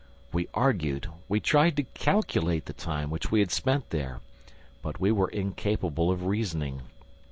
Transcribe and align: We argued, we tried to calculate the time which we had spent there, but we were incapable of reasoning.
We 0.33 0.47
argued, 0.55 1.11
we 1.29 1.39
tried 1.39 1.77
to 1.77 1.83
calculate 1.83 2.65
the 2.65 2.73
time 2.73 3.11
which 3.11 3.29
we 3.29 3.39
had 3.39 3.51
spent 3.51 3.91
there, 3.91 4.19
but 4.81 4.99
we 4.99 5.11
were 5.11 5.27
incapable 5.29 6.09
of 6.09 6.25
reasoning. 6.25 6.81